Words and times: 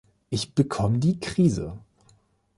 Ich 0.31 0.55
bekomm 0.55 0.99
die 0.99 1.19
Krise. 1.19 1.77